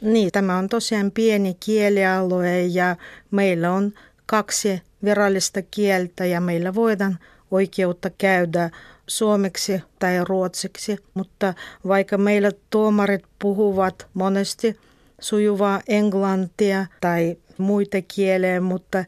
Niin, 0.00 0.32
tämä 0.32 0.58
on 0.58 0.68
tosiaan 0.68 1.10
pieni 1.10 1.56
kielialue 1.60 2.62
ja 2.62 2.96
meillä 3.30 3.72
on 3.72 3.92
kaksi 4.26 4.82
virallista 5.04 5.62
kieltä 5.70 6.24
ja 6.24 6.40
meillä 6.40 6.74
voidaan 6.74 7.18
oikeutta 7.50 8.10
käydä 8.10 8.70
suomeksi 9.06 9.82
tai 9.98 10.24
ruotsiksi, 10.24 10.98
mutta 11.14 11.54
vaikka 11.88 12.18
meillä 12.18 12.50
tuomarit 12.70 13.24
puhuvat 13.38 14.06
monesti 14.14 14.76
sujuvaa 15.20 15.80
englantia 15.88 16.86
tai 17.00 17.36
muita 17.58 17.96
kieliä, 18.14 18.60
mutta 18.60 19.04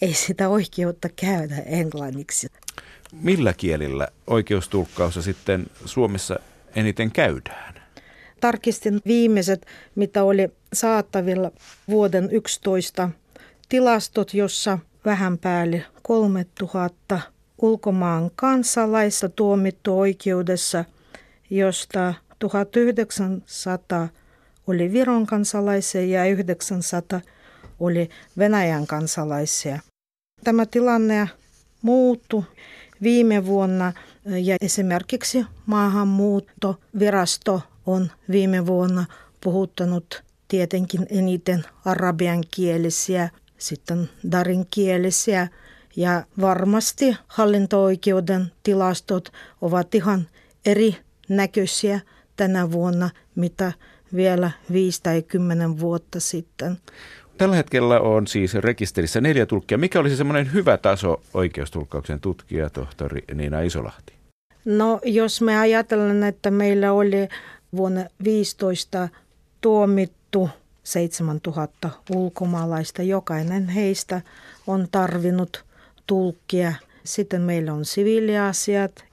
ei 0.00 0.14
sitä 0.14 0.48
oikeutta 0.48 1.08
käydä 1.16 1.56
englanniksi. 1.66 2.48
Millä 3.12 3.52
kielillä 3.52 4.08
oikeustulkkaussa 4.26 5.22
sitten 5.22 5.66
Suomessa 5.84 6.38
eniten 6.76 7.12
käydään? 7.12 7.74
Tarkistin 8.40 9.00
viimeiset, 9.06 9.66
mitä 9.94 10.24
oli 10.24 10.48
saatavilla 10.72 11.50
vuoden 11.88 12.28
11 12.30 13.10
tilastot, 13.68 14.34
jossa 14.34 14.78
vähän 15.04 15.38
päälle 15.38 15.84
3000 16.02 17.20
ulkomaan 17.58 18.30
kansalaista 18.36 19.28
tuomittu 19.28 19.98
oikeudessa, 19.98 20.84
josta 21.50 22.14
1900 22.38 24.08
oli 24.66 24.92
Viron 24.92 25.26
kansalaisia 25.26 26.04
ja 26.04 26.24
900 26.24 27.20
oli 27.80 28.10
Venäjän 28.38 28.86
kansalaisia. 28.86 29.80
Tämä 30.44 30.66
tilanne 30.66 31.28
muuttui 31.82 32.42
viime 33.02 33.46
vuonna 33.46 33.92
ja 34.24 34.56
esimerkiksi 34.60 35.44
maahanmuuttovirasto 35.66 37.62
on 37.86 38.10
viime 38.30 38.66
vuonna 38.66 39.04
puhuttanut 39.40 40.22
tietenkin 40.48 41.06
eniten 41.10 41.64
arabiankielisiä, 41.84 43.30
sitten 43.58 44.10
darinkielisiä 44.32 45.48
ja 45.96 46.22
varmasti 46.40 47.16
hallinto-oikeuden 47.26 48.52
tilastot 48.62 49.32
ovat 49.60 49.94
ihan 49.94 50.28
eri 50.66 50.96
näköisiä 51.28 52.00
tänä 52.36 52.72
vuonna, 52.72 53.10
mitä 53.34 53.72
vielä 54.16 54.50
5 54.72 55.02
tai 55.02 55.22
10 55.22 55.80
vuotta 55.80 56.20
sitten. 56.20 56.76
Tällä 57.38 57.56
hetkellä 57.56 58.00
on 58.00 58.26
siis 58.26 58.54
rekisterissä 58.54 59.20
neljä 59.20 59.46
tulkkia. 59.46 59.78
Mikä 59.78 60.00
olisi 60.00 60.16
semmoinen 60.16 60.52
hyvä 60.52 60.76
taso 60.76 61.22
oikeustulkkauksen 61.34 62.20
tutkija, 62.20 62.70
tohtori 62.70 63.24
Niina 63.34 63.60
Isolahti? 63.60 64.12
No 64.64 65.00
jos 65.04 65.40
me 65.40 65.58
ajatellaan, 65.58 66.22
että 66.22 66.50
meillä 66.50 66.92
oli 66.92 67.28
vuonna 67.76 68.04
15 68.24 69.08
tuomittu 69.60 70.50
7000 70.86 71.90
ulkomaalaista, 72.14 73.02
jokainen 73.02 73.68
heistä 73.68 74.20
on 74.66 74.88
tarvinnut 74.92 75.64
tulkkia. 76.06 76.72
Sitten 77.04 77.42
meillä 77.42 77.72
on 77.72 77.84
siviiliasiat. 77.84 79.04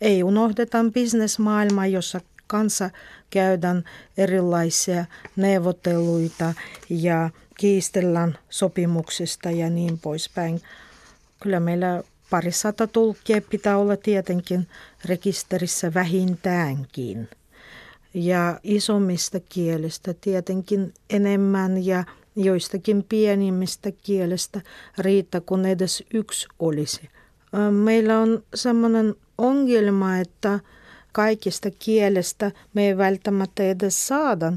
Ei 0.00 0.22
unohdeta 0.22 0.78
bisnesmaailmaa, 0.94 1.86
jossa 1.86 2.20
kanssa 2.46 2.90
käydään 3.30 3.84
erilaisia 4.16 5.04
neuvotteluita 5.36 6.54
ja 6.90 7.30
kiistellään 7.58 8.38
sopimuksista 8.50 9.50
ja 9.50 9.70
niin 9.70 9.98
poispäin. 9.98 10.60
Kyllä 11.42 11.60
meillä 11.60 12.02
parisata 12.30 12.86
tulkkia 12.86 13.40
pitää 13.50 13.76
olla 13.78 13.96
tietenkin 13.96 14.68
rekisterissä 15.04 15.94
vähintäänkin. 15.94 17.28
Ja 18.14 18.60
isommista 18.62 19.40
kielistä 19.40 20.14
tietenkin 20.20 20.94
enemmän 21.10 21.84
ja 21.84 22.04
joistakin 22.36 23.04
pienimmistä 23.08 23.90
kielestä 23.90 24.60
riittää, 24.98 25.40
kun 25.40 25.66
edes 25.66 26.04
yksi 26.14 26.48
olisi. 26.58 27.08
Meillä 27.70 28.18
on 28.18 28.42
sellainen 28.54 29.14
ongelma, 29.38 30.18
että 30.18 30.60
kaikista 31.12 31.70
kielestä 31.78 32.52
me 32.74 32.86
ei 32.86 32.96
välttämättä 32.96 33.62
edes 33.62 34.08
saada 34.08 34.52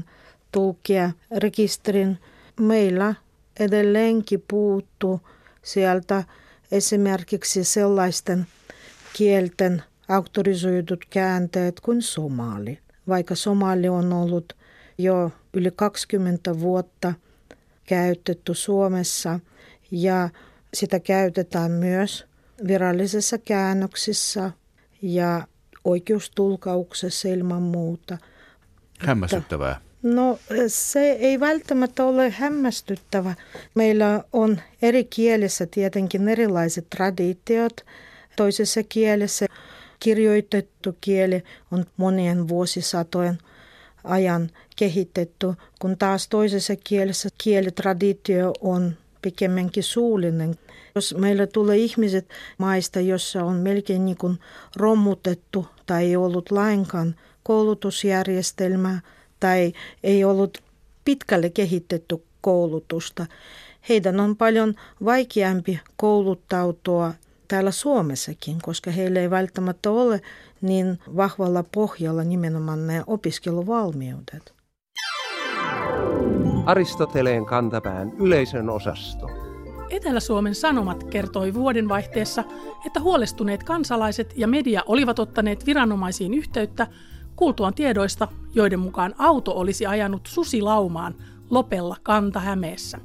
tulkia 0.52 1.10
rekisterin. 1.36 2.18
Meillä 2.60 3.14
edelleenkin 3.60 4.44
puuttuu 4.48 5.20
sieltä 5.62 6.24
esimerkiksi 6.72 7.64
sellaisten 7.64 8.46
kielten 9.12 9.82
auktorisoidut 10.08 11.04
käänteet 11.10 11.80
kuin 11.80 12.02
somali. 12.02 12.83
Vaikka 13.08 13.34
somali 13.34 13.88
on 13.88 14.12
ollut 14.12 14.52
jo 14.98 15.30
yli 15.54 15.70
20 15.76 16.60
vuotta 16.60 17.14
käytetty 17.86 18.54
Suomessa 18.54 19.40
ja 19.90 20.28
sitä 20.74 21.00
käytetään 21.00 21.70
myös 21.70 22.26
virallisissa 22.66 23.38
käännöksissä 23.38 24.50
ja 25.02 25.46
oikeustulkauksessa 25.84 27.28
ilman 27.28 27.62
muuta. 27.62 28.18
Hämmästyttävää. 28.98 29.80
No 30.02 30.38
se 30.66 31.10
ei 31.12 31.40
välttämättä 31.40 32.04
ole 32.04 32.30
hämmästyttävä. 32.30 33.34
Meillä 33.74 34.24
on 34.32 34.60
eri 34.82 35.04
kielissä 35.04 35.66
tietenkin 35.66 36.28
erilaiset 36.28 36.90
traditiot. 36.90 37.80
Toisessa 38.36 38.82
kielessä 38.82 39.46
kirjoitettu 40.04 40.96
kieli 41.00 41.42
on 41.70 41.84
monien 41.96 42.48
vuosisatojen 42.48 43.38
ajan 44.04 44.50
kehitetty, 44.76 45.46
kun 45.78 45.98
taas 45.98 46.28
toisessa 46.28 46.76
kielessä 46.84 47.28
kielitraditio 47.44 48.52
on 48.60 48.96
pikemminkin 49.22 49.82
suullinen. 49.82 50.54
Jos 50.94 51.14
meillä 51.18 51.46
tulee 51.46 51.76
ihmiset 51.76 52.28
maista, 52.58 53.00
jossa 53.00 53.44
on 53.44 53.56
melkein 53.56 54.04
niin 54.04 54.16
kuin 54.16 54.38
romutettu 54.76 55.66
tai 55.86 56.04
ei 56.04 56.16
ollut 56.16 56.50
lainkaan 56.50 57.14
koulutusjärjestelmää 57.42 59.00
tai 59.40 59.72
ei 60.02 60.24
ollut 60.24 60.58
pitkälle 61.04 61.50
kehitetty 61.50 62.24
koulutusta, 62.40 63.26
heidän 63.88 64.20
on 64.20 64.36
paljon 64.36 64.74
vaikeampi 65.04 65.80
kouluttautua 65.96 67.14
täällä 67.48 67.70
Suomessakin, 67.70 68.58
koska 68.62 68.90
heillä 68.90 69.20
ei 69.20 69.30
välttämättä 69.30 69.90
ole 69.90 70.20
niin 70.60 70.98
vahvalla 71.16 71.64
pohjalla 71.74 72.24
nimenomaan 72.24 72.86
ne 72.86 73.04
opiskeluvalmiudet. 73.06 74.54
Aristoteleen 76.66 77.46
kantapään 77.46 78.12
yleisön 78.12 78.70
osasto. 78.70 79.26
Etelä-Suomen 79.90 80.54
Sanomat 80.54 81.04
kertoi 81.04 81.54
vuodenvaihteessa, 81.54 82.44
että 82.86 83.00
huolestuneet 83.00 83.62
kansalaiset 83.62 84.32
ja 84.36 84.48
media 84.48 84.82
olivat 84.86 85.18
ottaneet 85.18 85.66
viranomaisiin 85.66 86.34
yhteyttä 86.34 86.86
kuultuaan 87.36 87.74
tiedoista, 87.74 88.28
joiden 88.54 88.78
mukaan 88.80 89.14
auto 89.18 89.52
olisi 89.52 89.86
ajanut 89.86 90.26
susilaumaan 90.26 91.14
Lopella 91.50 91.96
Kanta-Hämeessä. 92.02 92.98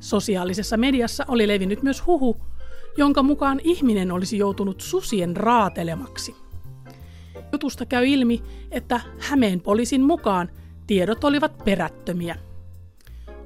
Sosiaalisessa 0.00 0.76
mediassa 0.76 1.24
oli 1.28 1.48
levinnyt 1.48 1.82
myös 1.82 2.06
huhu, 2.06 2.36
jonka 3.00 3.22
mukaan 3.22 3.60
ihminen 3.64 4.12
olisi 4.12 4.38
joutunut 4.38 4.80
susien 4.80 5.36
raatelemaksi. 5.36 6.36
Jutusta 7.52 7.86
käy 7.86 8.06
ilmi, 8.06 8.42
että 8.70 9.00
Hämeen 9.18 9.60
poliisin 9.60 10.02
mukaan 10.02 10.50
tiedot 10.86 11.24
olivat 11.24 11.64
perättömiä. 11.64 12.36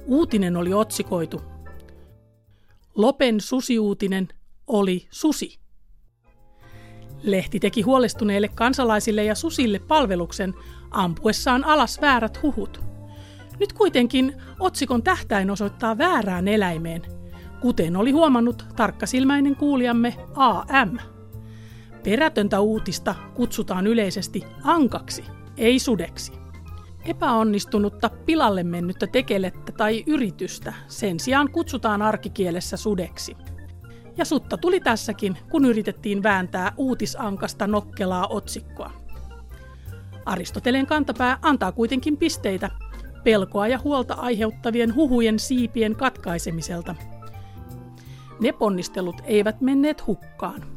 Uutinen 0.05 0.57
oli 0.57 0.73
otsikoitu 0.73 1.41
Lopen 2.95 3.41
susiuutinen 3.41 4.27
oli 4.67 5.07
susi. 5.11 5.59
Lehti 7.23 7.59
teki 7.59 7.81
huolestuneille 7.81 8.47
kansalaisille 8.47 9.23
ja 9.23 9.35
susille 9.35 9.79
palveluksen 9.79 10.53
ampuessaan 10.91 11.63
alas 11.63 12.01
väärät 12.01 12.43
huhut. 12.43 12.81
Nyt 13.59 13.73
kuitenkin 13.73 14.33
otsikon 14.59 15.03
tähtäin 15.03 15.51
osoittaa 15.51 15.97
väärään 15.97 16.47
eläimeen, 16.47 17.01
kuten 17.61 17.95
oli 17.95 18.11
huomannut 18.11 18.65
tarkkasilmäinen 18.75 19.55
kuulijamme 19.55 20.15
AM. 20.35 20.97
Perätöntä 22.03 22.59
uutista 22.59 23.15
kutsutaan 23.33 23.87
yleisesti 23.87 24.43
ankaksi, 24.63 25.23
ei 25.57 25.79
sudeksi. 25.79 26.31
Epäonnistunutta 27.05 28.09
pilalle 28.09 28.63
mennyttä 28.63 29.07
tekelettä 29.07 29.71
tai 29.71 30.03
yritystä 30.07 30.73
sen 30.87 31.19
sijaan 31.19 31.51
kutsutaan 31.51 32.01
arkikielessä 32.01 32.77
sudeksi. 32.77 33.37
Ja 34.17 34.25
sutta 34.25 34.57
tuli 34.57 34.79
tässäkin, 34.79 35.37
kun 35.49 35.65
yritettiin 35.65 36.23
vääntää 36.23 36.73
uutisankasta 36.77 37.67
nokkelaa 37.67 38.27
otsikkoa. 38.27 38.91
Aristoteleen 40.25 40.85
kantapää 40.85 41.37
antaa 41.41 41.71
kuitenkin 41.71 42.17
pisteitä 42.17 42.71
pelkoa 43.23 43.67
ja 43.67 43.79
huolta 43.83 44.13
aiheuttavien 44.13 44.95
huhujen 44.95 45.39
siipien 45.39 45.95
katkaisemiselta. 45.95 46.95
Ne 48.39 48.51
ponnistelut 48.51 49.15
eivät 49.25 49.61
menneet 49.61 50.07
hukkaan. 50.07 50.75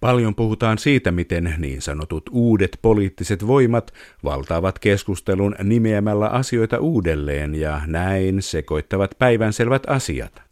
Paljon 0.00 0.34
puhutaan 0.34 0.78
siitä, 0.78 1.12
miten 1.12 1.54
niin 1.58 1.82
sanotut 1.82 2.22
uudet 2.30 2.78
poliittiset 2.82 3.46
voimat 3.46 3.92
valtaavat 4.24 4.78
keskustelun 4.78 5.54
nimeämällä 5.64 6.26
asioita 6.26 6.78
uudelleen 6.78 7.54
ja 7.54 7.80
näin 7.86 8.42
sekoittavat 8.42 9.10
päivänselvät 9.18 9.82
asiat. 9.86 10.42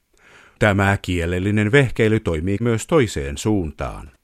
Tämä 0.58 0.98
kielellinen 1.02 1.72
vehkeily 1.72 2.20
toimii 2.20 2.56
myös 2.60 2.86
toiseen 2.86 3.38
suuntaan. 3.38 4.15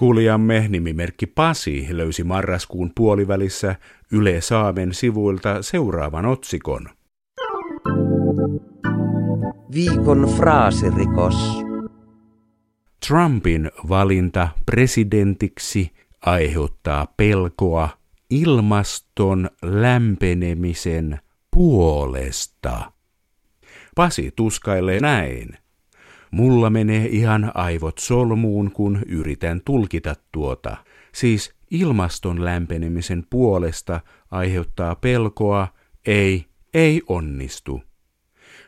Kuulijamme 0.00 0.66
nimimerkki 0.68 1.26
Pasi 1.26 1.86
löysi 1.90 2.24
marraskuun 2.24 2.92
puolivälissä 2.94 3.76
Yle 4.12 4.40
Saamen 4.40 4.94
sivuilta 4.94 5.62
seuraavan 5.62 6.26
otsikon. 6.26 6.88
Viikon 9.74 10.32
fraasirikos. 10.36 11.64
Trumpin 13.08 13.70
valinta 13.88 14.48
presidentiksi 14.66 15.90
aiheuttaa 16.26 17.06
pelkoa 17.16 17.88
ilmaston 18.30 19.50
lämpenemisen 19.62 21.18
puolesta. 21.50 22.92
Pasi 23.94 24.32
tuskailee 24.36 25.00
näin. 25.00 25.58
Mulla 26.30 26.70
menee 26.70 27.06
ihan 27.06 27.52
aivot 27.54 27.98
solmuun, 27.98 28.70
kun 28.70 28.98
yritän 29.06 29.60
tulkita 29.64 30.14
tuota. 30.32 30.76
Siis 31.12 31.54
ilmaston 31.70 32.44
lämpenemisen 32.44 33.26
puolesta 33.30 34.00
aiheuttaa 34.30 34.94
pelkoa, 34.94 35.68
ei, 36.06 36.46
ei 36.74 37.02
onnistu. 37.08 37.82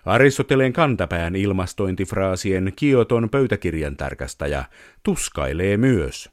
Aristoteleen 0.04 0.72
kantapään 0.72 1.36
ilmastointifraasien 1.36 2.72
Kioton 2.76 3.30
pöytäkirjan 3.30 3.96
tarkastaja 3.96 4.64
tuskailee 5.02 5.76
myös. 5.76 6.30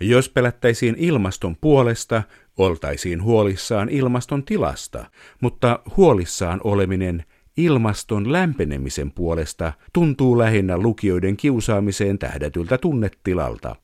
Jos 0.00 0.28
pelättäisiin 0.28 0.94
ilmaston 0.98 1.56
puolesta, 1.56 2.22
oltaisiin 2.56 3.22
huolissaan 3.22 3.88
ilmaston 3.88 4.44
tilasta, 4.44 5.10
mutta 5.40 5.80
huolissaan 5.96 6.60
oleminen 6.64 7.24
ilmaston 7.58 8.32
lämpenemisen 8.32 9.12
puolesta 9.12 9.72
tuntuu 9.92 10.38
lähinnä 10.38 10.78
lukijoiden 10.78 11.36
kiusaamiseen 11.36 12.18
tähdätyltä 12.18 12.78
tunnetilalta. 12.78 13.76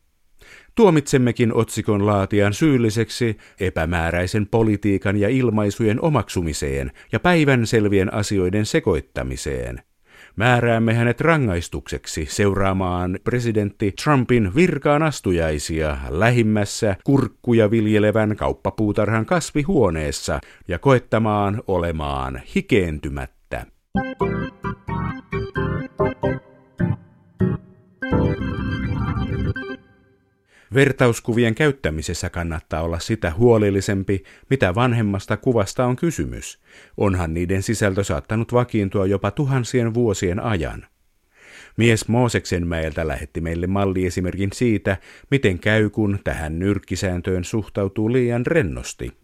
Tuomitsemmekin 0.75 1.55
otsikon 1.55 2.07
laatian 2.07 2.55
syylliseksi 2.55 3.37
epämääräisen 3.61 4.47
politiikan 4.47 5.17
ja 5.17 5.29
ilmaisujen 5.29 6.01
omaksumiseen 6.05 6.93
ja 7.13 7.21
päivän 7.21 7.67
selvien 7.67 8.15
asioiden 8.15 8.67
sekoittamiseen. 8.67 9.83
Määräämme 10.37 10.95
hänet 10.95 11.21
rangaistukseksi 11.21 12.27
seuraamaan 12.31 13.19
presidentti 13.25 13.93
Trumpin 14.05 14.55
virkaan 14.55 15.03
astujaisia 15.03 15.97
lähimmässä 16.09 16.97
kurkkuja 17.05 17.71
viljelevän 17.71 18.37
kauppapuutarhan 18.37 19.27
kasvihuoneessa 19.27 20.41
ja 20.69 20.79
koettamaan 20.79 21.63
olemaan 21.67 22.43
hikeentymättä. 22.55 23.34
Vertauskuvien 30.75 31.55
käyttämisessä 31.55 32.31
kannattaa 32.31 32.83
olla 32.83 32.99
sitä 32.99 33.33
huolellisempi, 33.37 34.23
mitä 34.51 34.75
vanhemmasta 34.75 35.37
kuvasta 35.37 35.87
on 35.87 35.97
kysymys. 35.97 36.63
Onhan 36.97 37.35
niiden 37.35 37.63
sisältö 37.63 38.05
saattanut 38.05 38.53
vakiintua 38.53 39.07
jopa 39.07 39.31
tuhansien 39.31 39.95
vuosien 39.95 40.41
ajan. 40.41 40.87
Mies 41.77 42.09
Mooseksenmäeltä 42.09 43.09
lähetti 43.09 43.41
meille 43.41 43.67
malliesimerkin 43.67 44.51
siitä, 44.55 44.97
miten 45.31 45.59
käy, 45.59 45.91
kun 45.91 46.19
tähän 46.25 46.59
nyrkkisääntöön 46.59 47.45
suhtautuu 47.45 48.13
liian 48.13 48.47
rennosti. 48.47 49.24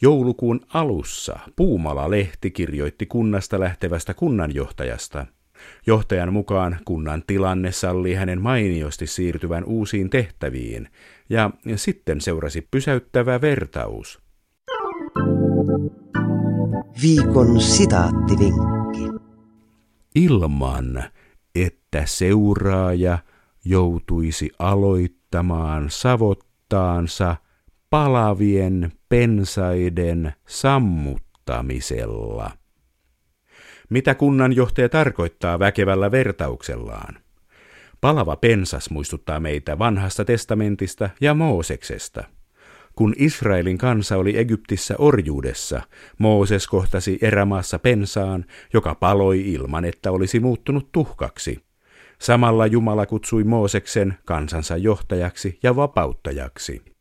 Joulukuun 0.00 0.60
alussa 0.74 1.38
Puumala-lehti 1.56 2.50
kirjoitti 2.50 3.06
kunnasta 3.06 3.60
lähtevästä 3.60 4.14
kunnanjohtajasta– 4.14 5.26
Johtajan 5.86 6.32
mukaan 6.32 6.78
kunnan 6.84 7.22
tilanne 7.26 7.72
sallii 7.72 8.14
hänen 8.14 8.40
mainiosti 8.40 9.06
siirtyvän 9.06 9.64
uusiin 9.64 10.10
tehtäviin, 10.10 10.88
ja 11.28 11.50
sitten 11.76 12.20
seurasi 12.20 12.68
pysäyttävä 12.70 13.40
vertaus. 13.40 14.20
Viikon 17.02 17.60
sitaattivinkki. 17.60 19.26
Ilman, 20.14 21.04
että 21.54 22.02
seuraaja 22.06 23.18
joutuisi 23.64 24.50
aloittamaan 24.58 25.90
savottaansa 25.90 27.36
palavien 27.90 28.92
pensaiden 29.08 30.32
sammuttamisella. 30.46 32.50
Mitä 33.90 34.14
kunnanjohtaja 34.14 34.88
tarkoittaa 34.88 35.58
väkevällä 35.58 36.10
vertauksellaan? 36.10 37.18
Palava 38.00 38.36
pensas 38.36 38.90
muistuttaa 38.90 39.40
meitä 39.40 39.78
vanhasta 39.78 40.24
testamentista 40.24 41.10
ja 41.20 41.34
Mooseksesta. 41.34 42.24
Kun 42.94 43.14
Israelin 43.16 43.78
kansa 43.78 44.16
oli 44.16 44.38
Egyptissä 44.38 44.94
orjuudessa, 44.98 45.82
Mooses 46.18 46.66
kohtasi 46.66 47.18
erämaassa 47.22 47.78
pensaan, 47.78 48.44
joka 48.72 48.94
paloi 48.94 49.52
ilman, 49.52 49.84
että 49.84 50.12
olisi 50.12 50.40
muuttunut 50.40 50.92
tuhkaksi. 50.92 51.64
Samalla 52.18 52.66
Jumala 52.66 53.06
kutsui 53.06 53.44
Mooseksen 53.44 54.18
kansansa 54.24 54.76
johtajaksi 54.76 55.58
ja 55.62 55.76
vapauttajaksi. 55.76 56.95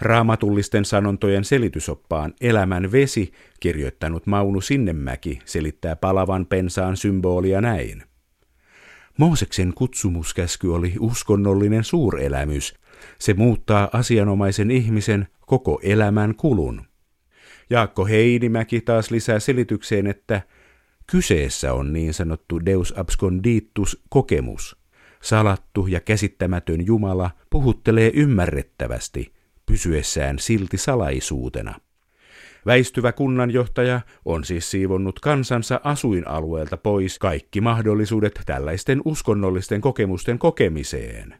Raamatullisten 0.00 0.84
sanontojen 0.84 1.44
selitysoppaan 1.44 2.34
Elämän 2.40 2.92
vesi 2.92 3.32
kirjoittanut 3.60 4.26
Maunu 4.26 4.60
Sinnemäki 4.60 5.38
selittää 5.44 5.96
palavan 5.96 6.46
pensaan 6.46 6.96
symbolia 6.96 7.60
näin. 7.60 8.02
Mooseksen 9.18 9.72
kutsumuskäsky 9.74 10.68
oli 10.68 10.94
uskonnollinen 11.00 11.84
suurelämys. 11.84 12.74
Se 13.18 13.34
muuttaa 13.34 13.88
asianomaisen 13.92 14.70
ihmisen 14.70 15.28
koko 15.46 15.80
elämän 15.82 16.34
kulun. 16.34 16.82
Jaakko 17.70 18.06
Heinimäki 18.06 18.80
taas 18.80 19.10
lisää 19.10 19.38
selitykseen, 19.38 20.06
että 20.06 20.42
kyseessä 21.06 21.74
on 21.74 21.92
niin 21.92 22.14
sanottu 22.14 22.66
Deus 22.66 22.98
absconditus 22.98 24.02
kokemus. 24.08 24.76
Salattu 25.22 25.86
ja 25.86 26.00
käsittämätön 26.00 26.86
Jumala 26.86 27.30
puhuttelee 27.50 28.10
ymmärrettävästi– 28.14 29.32
pysyessään 29.68 30.38
silti 30.38 30.76
salaisuutena. 30.76 31.74
Väistyvä 32.66 33.12
kunnanjohtaja 33.12 34.00
on 34.24 34.44
siis 34.44 34.70
siivonnut 34.70 35.20
kansansa 35.20 35.80
asuinalueelta 35.84 36.76
pois 36.76 37.18
kaikki 37.18 37.60
mahdollisuudet 37.60 38.40
tällaisten 38.46 39.02
uskonnollisten 39.04 39.80
kokemusten 39.80 40.38
kokemiseen. 40.38 41.34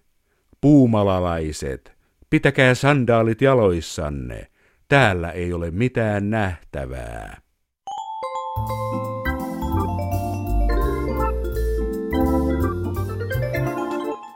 Puumalalaiset, 0.61 1.93
pitäkää 2.31 2.75
sandaalit 2.75 3.43
jaloissanne, 3.43 4.47
täällä 4.89 5.31
ei 5.31 5.53
ole 5.53 5.71
mitään 5.71 6.31
nähtävää. 6.31 7.41